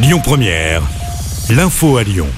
Lyon 0.00 0.20
Première, 0.22 0.82
l'info 1.50 1.96
à 1.96 2.04
Lyon. 2.04 2.28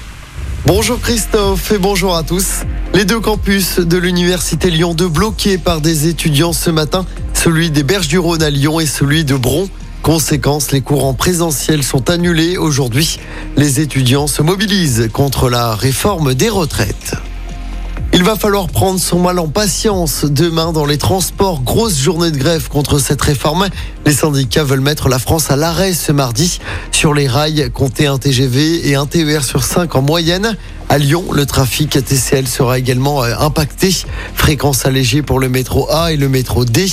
Bonjour 0.65 0.99
Christophe 0.99 1.71
et 1.71 1.77
bonjour 1.77 2.15
à 2.15 2.23
tous. 2.23 2.61
Les 2.95 3.05
deux 3.05 3.19
campus 3.19 3.77
de 3.77 3.97
l'Université 3.99 4.71
Lyon 4.71 4.95
2 4.95 5.07
bloqués 5.07 5.59
par 5.59 5.79
des 5.79 6.07
étudiants 6.07 6.53
ce 6.53 6.71
matin, 6.71 7.05
celui 7.35 7.69
des 7.69 7.83
Berges 7.83 8.07
du 8.07 8.17
Rhône 8.17 8.41
à 8.41 8.49
Lyon 8.49 8.79
et 8.79 8.87
celui 8.87 9.25
de 9.25 9.35
Bron. 9.35 9.69
Conséquence, 10.01 10.71
les 10.71 10.81
cours 10.81 11.05
en 11.05 11.15
sont 11.83 12.09
annulés 12.09 12.57
aujourd'hui. 12.57 13.19
Les 13.57 13.79
étudiants 13.79 14.25
se 14.25 14.41
mobilisent 14.41 15.09
contre 15.13 15.47
la 15.47 15.75
réforme 15.75 16.33
des 16.33 16.49
retraites. 16.49 17.13
Il 18.21 18.27
va 18.27 18.35
falloir 18.35 18.67
prendre 18.67 18.99
son 18.99 19.17
mal 19.17 19.39
en 19.39 19.47
patience. 19.47 20.25
Demain, 20.25 20.73
dans 20.73 20.85
les 20.85 20.99
transports, 20.99 21.63
grosse 21.63 21.97
journée 21.97 22.29
de 22.29 22.37
grève 22.37 22.67
contre 22.67 22.99
cette 22.99 23.19
réforme. 23.19 23.67
Les 24.05 24.13
syndicats 24.13 24.63
veulent 24.63 24.79
mettre 24.79 25.09
la 25.09 25.17
France 25.17 25.49
à 25.49 25.55
l'arrêt 25.55 25.93
ce 25.93 26.11
mardi. 26.11 26.59
Sur 26.91 27.15
les 27.15 27.27
rails, 27.27 27.71
compter 27.73 28.05
un 28.05 28.19
TGV 28.19 28.87
et 28.87 28.93
un 28.93 29.07
TER 29.07 29.43
sur 29.43 29.63
5 29.63 29.95
en 29.95 30.03
moyenne. 30.03 30.55
À 30.91 30.97
Lyon, 30.97 31.23
le 31.31 31.45
trafic 31.45 32.03
TCL 32.03 32.49
sera 32.49 32.77
également 32.77 33.23
euh, 33.23 33.33
impacté. 33.39 33.95
Fréquence 34.33 34.85
allégée 34.85 35.21
pour 35.21 35.39
le 35.39 35.47
métro 35.47 35.89
A 35.89 36.11
et 36.11 36.17
le 36.17 36.27
métro 36.27 36.65
D. 36.65 36.85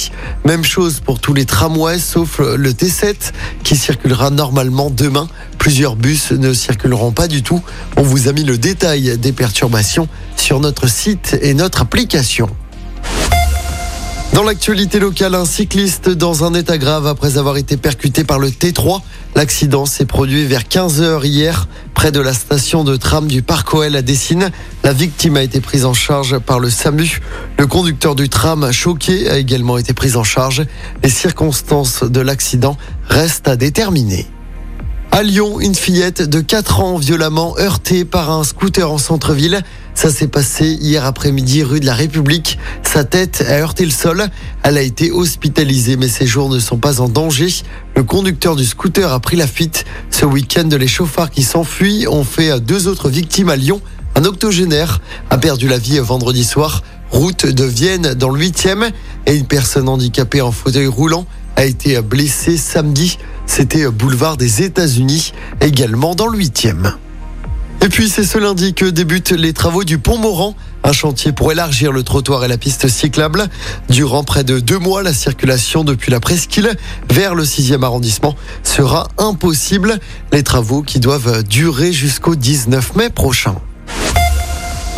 Même 0.45 0.63
chose 0.63 1.01
pour 1.01 1.19
tous 1.19 1.35
les 1.35 1.45
tramways 1.45 1.99
sauf 1.99 2.39
le 2.39 2.71
T7 2.71 3.33
qui 3.65 3.75
circulera 3.75 4.31
normalement 4.31 4.89
demain. 4.89 5.27
Plusieurs 5.59 5.97
bus 5.97 6.31
ne 6.31 6.53
circuleront 6.53 7.11
pas 7.11 7.27
du 7.27 7.43
tout. 7.43 7.61
On 7.97 8.03
vous 8.03 8.29
a 8.29 8.33
mis 8.33 8.45
le 8.45 8.57
détail 8.57 9.19
des 9.19 9.33
perturbations 9.33 10.07
sur 10.37 10.61
notre 10.61 10.89
site 10.89 11.37
et 11.43 11.53
notre 11.53 11.83
application. 11.83 12.49
Dans 14.35 14.45
l'actualité 14.45 15.01
locale, 15.01 15.35
un 15.35 15.45
cycliste 15.45 16.11
dans 16.11 16.45
un 16.45 16.55
état 16.55 16.79
grave 16.79 17.07
après 17.07 17.39
avoir 17.39 17.57
été 17.57 17.77
percuté 17.77 18.25
par 18.25 18.39
le 18.39 18.49
T3. 18.49 19.01
L'accident 19.35 19.87
s'est 19.87 20.05
produit 20.05 20.45
vers 20.45 20.63
15h 20.63 21.25
hier 21.25 21.67
près 21.95 22.13
de 22.13 22.21
la 22.21 22.33
station 22.33 22.85
de 22.85 22.97
tram 22.97 23.27
du 23.27 23.43
Parc 23.43 23.75
OL 23.75 23.97
à 23.97 24.03
Dessine. 24.03 24.51
La 24.85 24.93
victime 24.93 25.37
a 25.37 25.43
été 25.43 25.61
prise 25.61 25.85
en 25.85 25.95
charge 25.95 26.39
par 26.39 26.61
le 26.61 26.71
SAMU. 26.71 27.21
Le 27.59 27.67
conducteur 27.67 28.15
du 28.15 28.29
tram 28.29 28.71
choqué 28.71 29.29
a 29.29 29.39
également 29.39 29.79
été 29.79 29.95
pris 29.95 30.15
en 30.15 30.25
charge. 30.25 30.65
Les 31.03 31.11
circonstances 31.11 32.05
de 32.05 32.21
l'accident 32.21 32.77
restent 33.09 33.49
à 33.49 33.57
déterminer. 33.57 34.27
À 35.19 35.25
Lyon, 35.25 35.59
une 35.59 35.75
fillette 35.75 36.23
de 36.23 36.41
4 36.41 36.79
ans 36.79 36.97
violemment 36.97 37.57
heurtée 37.59 38.05
par 38.05 38.31
un 38.31 38.45
scooter 38.45 38.89
en 38.89 38.99
centre-ville. 38.99 39.63
Ça 39.93 40.11
s'est 40.11 40.29
passé 40.29 40.79
hier 40.81 41.05
après-midi 41.05 41.65
rue 41.65 41.81
de 41.81 41.87
la 41.87 41.95
République. 41.95 42.57
Sa 42.85 43.03
tête 43.03 43.45
a 43.49 43.55
heurté 43.55 43.85
le 43.85 43.91
sol. 43.91 44.29
Elle 44.63 44.79
a 44.79 44.83
été 44.83 45.11
hospitalisée, 45.11 45.97
mais 45.97 46.07
ses 46.07 46.25
jours 46.25 46.49
ne 46.49 46.61
sont 46.61 46.77
pas 46.77 47.01
en 47.01 47.09
danger. 47.09 47.49
Le 47.97 48.05
conducteur 48.05 48.55
du 48.55 48.65
scooter 48.65 49.13
a 49.13 49.19
pris 49.19 49.37
la 49.37 49.49
fuite. 49.49 49.87
Ce 50.09 50.25
week-end, 50.25 50.69
les 50.79 50.87
chauffards 50.87 51.31
qui 51.31 51.43
s'enfuient 51.43 52.07
ont 52.07 52.23
fait 52.23 52.61
deux 52.61 52.87
autres 52.87 53.09
victimes 53.09 53.49
à 53.49 53.57
Lyon. 53.57 53.81
Un 54.15 54.25
octogénaire 54.25 55.01
a 55.31 55.39
perdu 55.39 55.67
la 55.67 55.79
vie 55.79 55.99
vendredi 55.99 56.45
soir, 56.45 56.85
route 57.11 57.45
de 57.45 57.65
Vienne 57.65 58.15
dans 58.15 58.31
le 58.31 58.41
8e, 58.41 58.93
et 59.27 59.35
une 59.35 59.47
personne 59.47 59.89
handicapée 59.89 60.43
en 60.43 60.53
fauteuil 60.53 60.87
roulant 60.87 61.27
a 61.57 61.65
été 61.65 62.01
blessée 62.03 62.57
samedi. 62.57 63.19
C'était 63.49 63.91
boulevard 63.91 64.37
des 64.37 64.63
États-Unis, 64.63 65.33
également 65.61 66.15
dans 66.15 66.29
le 66.29 66.39
8e. 66.39 66.93
Et 67.83 67.89
puis 67.89 68.09
c'est 68.09 68.25
ce 68.25 68.39
lundi 68.39 68.75
que 68.75 68.85
débutent 68.85 69.33
les 69.33 69.53
travaux 69.53 69.83
du 69.83 69.99
pont 69.99 70.19
Moran, 70.19 70.55
un 70.85 70.93
chantier 70.93 71.33
pour 71.33 71.51
élargir 71.51 71.91
le 71.91 72.03
trottoir 72.03 72.45
et 72.45 72.49
la 72.49 72.59
piste 72.59 72.87
cyclable. 72.89 73.49
Durant 73.89 74.23
près 74.23 74.45
de 74.45 74.61
deux 74.61 74.79
mois, 74.79 75.03
la 75.03 75.15
circulation 75.15 75.83
depuis 75.83 76.13
la 76.13 76.21
presqu'île 76.21 76.77
vers 77.11 77.35
le 77.35 77.45
6e 77.45 77.83
arrondissement 77.83 78.37
sera 78.63 79.09
impossible. 79.17 79.99
Les 80.33 80.43
travaux 80.43 80.83
qui 80.83 81.01
doivent 81.01 81.43
durer 81.43 81.93
jusqu'au 81.93 82.37
19 82.37 82.97
mai 82.97 83.11
prochain. 83.11 83.57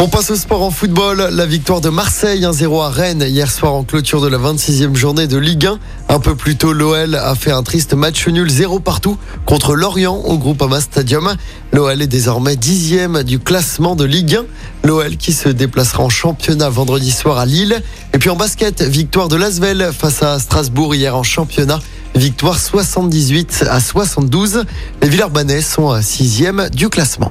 On 0.03 0.09
passe 0.09 0.31
au 0.31 0.37
sport 0.37 0.63
en 0.63 0.71
football. 0.71 1.29
La 1.31 1.45
victoire 1.45 1.83
de 1.83 1.91
Marseille 1.91 2.41
1-0 2.41 2.83
à 2.83 2.89
Rennes 2.89 3.23
hier 3.29 3.51
soir 3.51 3.75
en 3.75 3.85
clôture 3.85 4.23
de 4.23 4.29
la 4.29 4.39
26e 4.39 4.97
journée 4.97 5.27
de 5.27 5.37
Ligue 5.37 5.67
1. 5.67 5.79
Un 6.09 6.21
peu 6.21 6.35
plus 6.35 6.57
tôt, 6.57 6.73
l'OL 6.73 7.17
a 7.17 7.35
fait 7.35 7.51
un 7.51 7.63
triste 7.63 7.93
match 7.93 8.27
nul 8.27 8.49
0 8.49 8.81
partout 8.81 9.19
contre 9.45 9.75
Lorient 9.75 10.17
au 10.17 10.39
Groupama 10.39 10.81
Stadium. 10.81 11.35
L'OL 11.75 12.01
est 12.01 12.07
désormais 12.07 12.57
dixième 12.57 13.25
du 13.25 13.39
classement 13.39 13.95
de 13.95 14.07
Ligue 14.07 14.37
1. 14.37 14.89
L'OL 14.89 15.19
qui 15.19 15.35
se 15.35 15.51
déplacera 15.51 16.03
en 16.03 16.09
championnat 16.09 16.71
vendredi 16.71 17.11
soir 17.11 17.37
à 17.37 17.45
Lille. 17.45 17.83
Et 18.15 18.19
puis 18.19 18.31
en 18.31 18.37
basket, 18.37 18.81
victoire 18.81 19.29
de 19.29 19.37
Lasvel 19.37 19.91
face 19.93 20.23
à 20.23 20.39
Strasbourg 20.39 20.95
hier 20.95 21.15
en 21.15 21.23
championnat. 21.23 21.79
Victoire 22.15 22.59
78 22.59 23.67
à 23.69 23.81
72. 23.81 24.65
Les 25.03 25.11
Villeurbanais 25.11 25.61
sont 25.61 25.91
à 25.91 26.01
sixième 26.01 26.71
du 26.71 26.89
classement. 26.89 27.31